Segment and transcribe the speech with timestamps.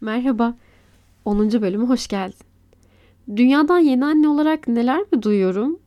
[0.00, 0.54] Merhaba,
[1.24, 1.62] 10.
[1.62, 2.46] bölüme hoş geldin.
[3.36, 5.78] Dünyadan yeni anne olarak neler mi duyuyorum?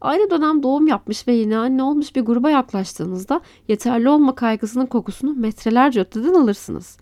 [0.00, 5.34] Aynı dönem doğum yapmış ve yeni anne olmuş bir gruba yaklaştığınızda yeterli olma kaygısının kokusunu
[5.34, 6.98] metrelerce öteden alırsınız.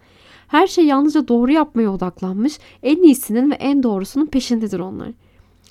[0.49, 5.09] Her şey yalnızca doğru yapmaya odaklanmış, en iyisinin ve en doğrusunun peşindedir onlar.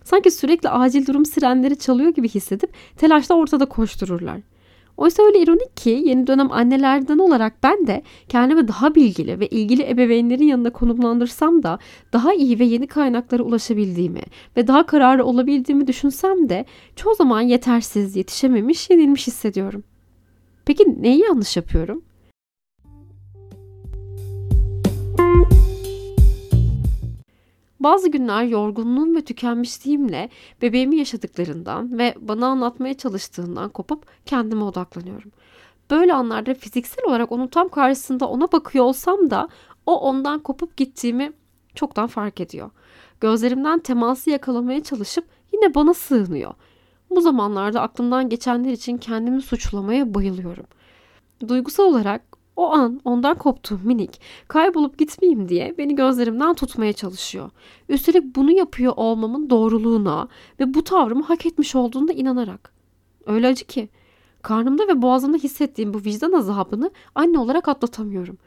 [0.03, 4.39] Sanki sürekli acil durum sirenleri çalıyor gibi hissedip telaşla ortada koştururlar.
[5.01, 9.89] Oysa öyle ironik ki yeni dönem annelerden olarak ben de kendimi daha bilgili ve ilgili
[9.89, 11.79] ebeveynlerin yanında konumlandırsam da
[12.13, 14.21] daha iyi ve yeni kaynaklara ulaşabildiğimi
[14.57, 19.83] ve daha kararlı olabildiğimi düşünsem de çoğu zaman yetersiz, yetişememiş, yenilmiş hissediyorum.
[20.65, 22.03] Peki neyi yanlış yapıyorum?
[27.83, 30.29] Bazı günler yorgunluğum ve tükenmişliğimle
[30.61, 35.31] bebeğimi yaşadıklarından ve bana anlatmaya çalıştığından kopup kendime odaklanıyorum.
[35.91, 39.49] Böyle anlarda fiziksel olarak onun tam karşısında ona bakıyor olsam da
[39.85, 41.33] o ondan kopup gittiğimi
[41.75, 42.69] çoktan fark ediyor.
[43.21, 46.53] Gözlerimden teması yakalamaya çalışıp yine bana sığınıyor.
[47.09, 50.65] Bu zamanlarda aklımdan geçenler için kendimi suçlamaya bayılıyorum.
[51.47, 57.49] Duygusal olarak o an ondan koptuğum minik kaybolup gitmeyeyim diye beni gözlerimden tutmaya çalışıyor.
[57.89, 60.27] Üstelik bunu yapıyor olmamın doğruluğuna
[60.59, 62.73] ve bu tavrımı hak etmiş olduğuna inanarak.
[63.25, 63.89] Öyle acı ki
[64.41, 68.37] karnımda ve boğazımda hissettiğim bu vicdan azabını anne olarak atlatamıyorum.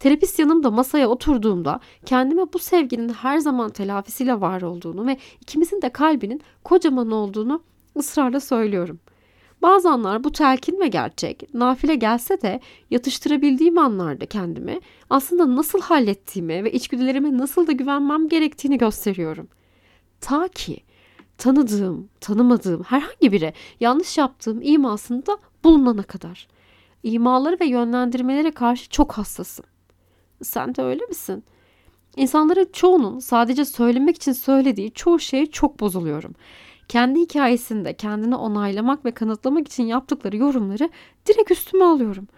[0.00, 5.88] Terapist yanımda masaya oturduğumda kendime bu sevginin her zaman telafisiyle var olduğunu ve ikimizin de
[5.88, 7.62] kalbinin kocaman olduğunu
[7.96, 9.15] ısrarla söylüyorum.''
[9.62, 16.64] Bazı anlar bu telkin ve gerçek nafile gelse de yatıştırabildiğim anlarda kendimi aslında nasıl hallettiğimi
[16.64, 19.48] ve içgüdülerime nasıl da güvenmem gerektiğini gösteriyorum.
[20.20, 20.80] Ta ki
[21.38, 26.48] tanıdığım, tanımadığım herhangi biri yanlış yaptığım imasında bulunana kadar.
[27.02, 29.64] İmaları ve yönlendirmelere karşı çok hassasım.
[30.42, 31.44] Sen de öyle misin?
[32.16, 36.34] İnsanların çoğunun sadece söylemek için söylediği çoğu şeye çok bozuluyorum
[36.88, 40.90] kendi hikayesinde kendini onaylamak ve kanıtlamak için yaptıkları yorumları
[41.26, 42.28] direkt üstüme alıyorum.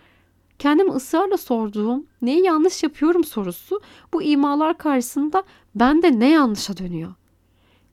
[0.58, 3.80] Kendimi ısrarla sorduğum neyi yanlış yapıyorum sorusu
[4.12, 5.42] bu imalar karşısında
[5.74, 7.14] bende ne yanlışa dönüyor?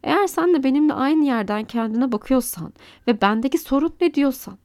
[0.03, 2.73] Eğer sen de benimle aynı yerden kendine bakıyorsan
[3.07, 4.57] ve bendeki sorun ne diyorsan,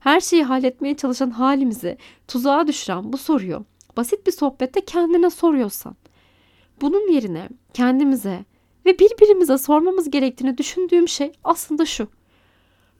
[0.00, 1.98] her şeyi halletmeye çalışan halimizi
[2.28, 3.64] tuzağa düşüren bu soruyu
[3.96, 5.96] basit bir sohbette kendine soruyorsan,
[6.80, 8.44] bunun yerine kendimize
[8.88, 12.08] ve birbirimize sormamız gerektiğini düşündüğüm şey aslında şu.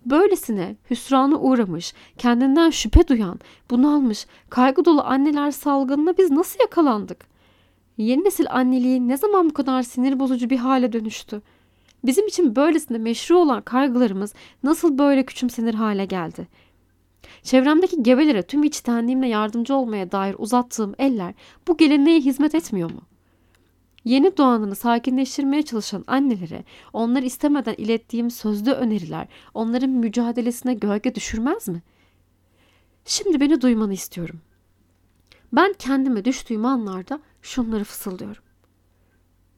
[0.06, 3.40] Böylesine hüsrana uğramış, kendinden şüphe duyan,
[3.70, 7.26] bunalmış, kaygı dolu anneler salgınına biz nasıl yakalandık?
[7.98, 11.42] Yeni nesil anneliği ne zaman bu kadar sinir bozucu bir hale dönüştü?
[12.04, 16.48] Bizim için böylesine meşru olan kaygılarımız nasıl böyle küçümsenir hale geldi?
[17.42, 21.34] Çevremdeki gebelere tüm içtenliğimle yardımcı olmaya dair uzattığım eller
[21.68, 23.17] bu geleneğe hizmet etmiyor mu?''
[24.08, 31.82] Yeni doğanını sakinleştirmeye çalışan annelere onlar istemeden ilettiğim sözlü öneriler onların mücadelesine gölge düşürmez mi?
[33.04, 34.40] Şimdi beni duymanı istiyorum.
[35.52, 38.42] Ben kendime düştüğüm anlarda şunları fısıldıyorum.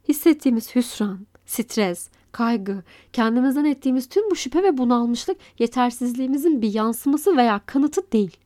[0.08, 7.60] Hissettiğimiz hüsran, stres, kaygı, kendimizden ettiğimiz tüm bu şüphe ve bunalmışlık yetersizliğimizin bir yansıması veya
[7.66, 8.36] kanıtı değil.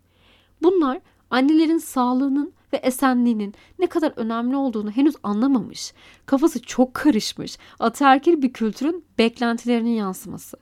[0.62, 1.00] Bunlar
[1.31, 5.93] annelerin sağlığının ve esenliğinin ne kadar önemli olduğunu henüz anlamamış,
[6.27, 10.57] kafası çok karışmış, ataerkil bir kültürün beklentilerinin yansıması.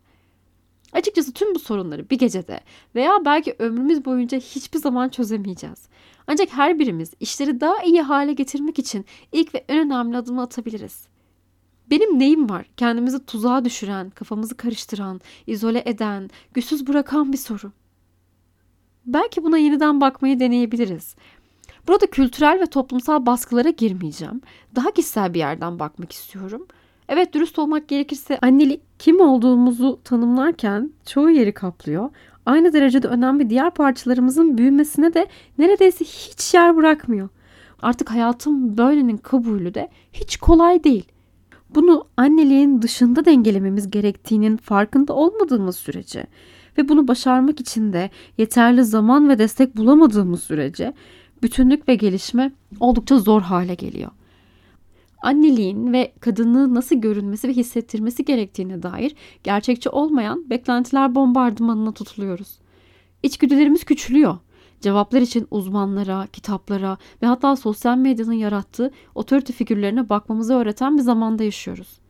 [0.92, 2.60] Açıkçası tüm bu sorunları bir gecede
[2.94, 5.88] veya belki ömrümüz boyunca hiçbir zaman çözemeyeceğiz.
[6.26, 11.06] Ancak her birimiz işleri daha iyi hale getirmek için ilk ve en önemli adımı atabiliriz.
[11.90, 12.66] Benim neyim var?
[12.76, 17.72] Kendimizi tuzağa düşüren, kafamızı karıştıran, izole eden, güçsüz bırakan bir soru.
[19.06, 21.14] Belki buna yeniden bakmayı deneyebiliriz.
[21.88, 24.40] Burada kültürel ve toplumsal baskılara girmeyeceğim.
[24.76, 26.66] Daha kişisel bir yerden bakmak istiyorum.
[27.08, 32.10] Evet dürüst olmak gerekirse annelik kim olduğumuzu tanımlarken çoğu yeri kaplıyor.
[32.46, 35.26] Aynı derecede önemli diğer parçalarımızın büyümesine de
[35.58, 37.28] neredeyse hiç yer bırakmıyor.
[37.82, 41.04] Artık hayatım böylenin kabulü de hiç kolay değil.
[41.74, 46.26] Bunu anneliğin dışında dengelememiz gerektiğinin farkında olmadığımız sürece
[46.78, 50.94] ve bunu başarmak için de yeterli zaman ve destek bulamadığımız sürece
[51.42, 54.10] bütünlük ve gelişme oldukça zor hale geliyor.
[55.22, 62.58] Anneliğin ve kadınlığı nasıl görünmesi ve hissettirmesi gerektiğine dair gerçekçi olmayan beklentiler bombardımanına tutuluyoruz.
[63.22, 64.38] İçgüdülerimiz küçülüyor.
[64.80, 71.44] Cevaplar için uzmanlara, kitaplara ve hatta sosyal medyanın yarattığı otorite figürlerine bakmamızı öğreten bir zamanda
[71.44, 72.00] yaşıyoruz.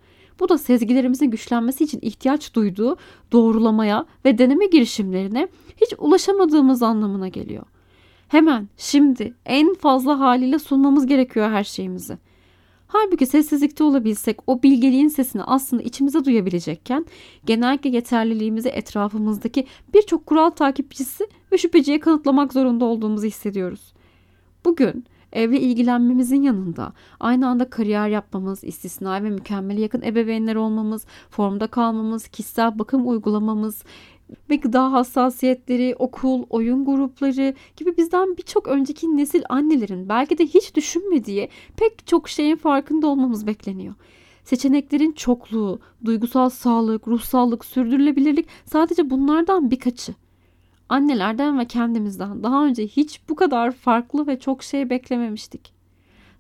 [0.41, 2.97] Bu da sezgilerimizin güçlenmesi için ihtiyaç duyduğu
[3.33, 7.63] doğrulamaya ve deneme girişimlerine hiç ulaşamadığımız anlamına geliyor.
[8.33, 12.19] Hemen, şimdi, en fazla haliyle sunmamız gerekiyor her şeyimizi.
[12.87, 17.07] Halbuki sessizlikte olabilsek o bilgeliğin sesini aslında içimize duyabilecekken
[17.47, 23.93] genellikle yeterliliğimizi etrafımızdaki birçok kural takipçisi ve şüpheciye kanıtlamak zorunda olduğumuzu hissediyoruz.
[24.65, 31.67] Bugün evle ilgilenmemizin yanında aynı anda kariyer yapmamız, istisnai ve mükemmele yakın ebeveynler olmamız, formda
[31.67, 33.85] kalmamız, kişisel bakım uygulamamız,
[34.51, 40.75] ve gıda hassasiyetleri, okul, oyun grupları gibi bizden birçok önceki nesil annelerin belki de hiç
[40.75, 43.95] düşünmediği pek çok şeyin farkında olmamız bekleniyor.
[44.45, 50.15] Seçeneklerin çokluğu, duygusal sağlık, ruhsallık, sürdürülebilirlik sadece bunlardan birkaçı.
[50.89, 55.73] Annelerden ve kendimizden daha önce hiç bu kadar farklı ve çok şey beklememiştik.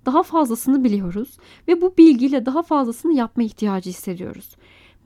[0.06, 1.36] Daha fazlasını biliyoruz
[1.68, 4.56] ve bu bilgiyle daha fazlasını yapma ihtiyacı hissediyoruz.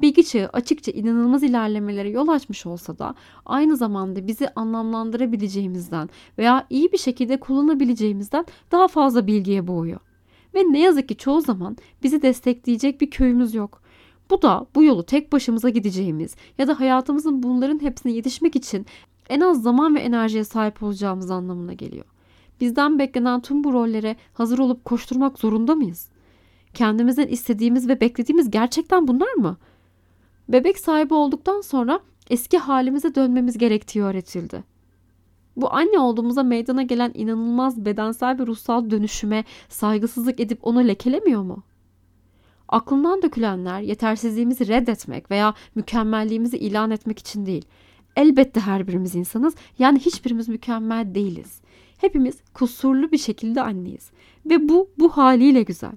[0.00, 3.14] Bilgi çağı açıkça inanılmaz ilerlemelere yol açmış olsa da
[3.46, 6.08] aynı zamanda bizi anlamlandırabileceğimizden
[6.38, 10.00] veya iyi bir şekilde kullanabileceğimizden daha fazla bilgiye boğuyor.
[10.54, 13.82] Ve ne yazık ki çoğu zaman bizi destekleyecek bir köyümüz yok.
[14.30, 18.86] Bu da bu yolu tek başımıza gideceğimiz ya da hayatımızın bunların hepsine yetişmek için
[19.28, 22.04] en az zaman ve enerjiye sahip olacağımız anlamına geliyor.
[22.60, 26.08] Bizden beklenen tüm bu rollere hazır olup koşturmak zorunda mıyız?
[26.74, 29.56] Kendimizden istediğimiz ve beklediğimiz gerçekten bunlar mı?
[30.48, 32.00] Bebek sahibi olduktan sonra
[32.30, 34.64] eski halimize dönmemiz gerektiği öğretildi.
[35.56, 41.62] Bu anne olduğumuza meydana gelen inanılmaz bedensel ve ruhsal dönüşüme saygısızlık edip onu lekelemiyor mu?
[42.68, 47.64] Aklından dökülenler yetersizliğimizi reddetmek veya mükemmelliğimizi ilan etmek için değil.
[48.16, 49.54] Elbette her birimiz insanız.
[49.78, 51.60] Yani hiçbirimiz mükemmel değiliz.
[51.98, 54.10] Hepimiz kusurlu bir şekilde anneyiz.
[54.46, 55.92] Ve bu bu haliyle güzel.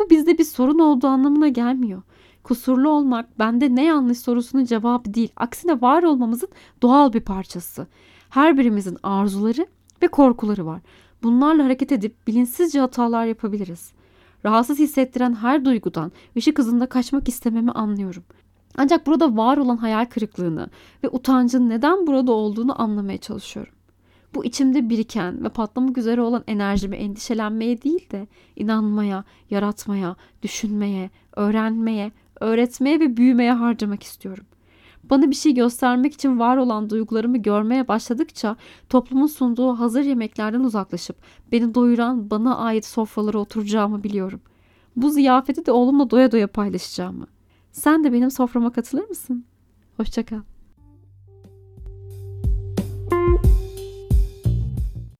[0.00, 2.02] Bu bizde bir sorun olduğu anlamına gelmiyor.
[2.46, 5.32] Kusurlu olmak bende ne yanlış sorusunun cevabı değil.
[5.36, 6.48] Aksine var olmamızın
[6.82, 7.86] doğal bir parçası.
[8.30, 9.66] Her birimizin arzuları
[10.02, 10.80] ve korkuları var.
[11.22, 13.92] Bunlarla hareket edip bilinçsizce hatalar yapabiliriz.
[14.44, 18.24] Rahatsız hissettiren her duygudan ışık hızında kaçmak istememi anlıyorum.
[18.76, 20.68] Ancak burada var olan hayal kırıklığını
[21.04, 23.74] ve utancın neden burada olduğunu anlamaya çalışıyorum.
[24.34, 28.26] Bu içimde biriken ve patlamak üzere olan enerjimi endişelenmeye değil de
[28.56, 34.44] inanmaya, yaratmaya, düşünmeye, öğrenmeye, öğretmeye ve büyümeye harcamak istiyorum.
[35.10, 38.56] Bana bir şey göstermek için var olan duygularımı görmeye başladıkça
[38.88, 41.16] toplumun sunduğu hazır yemeklerden uzaklaşıp
[41.52, 44.40] beni doyuran bana ait sofralara oturacağımı biliyorum.
[44.96, 47.26] Bu ziyafeti de oğlumla doya doya paylaşacağımı.
[47.72, 49.44] Sen de benim soframa katılır mısın?
[49.96, 50.40] Hoşçakal.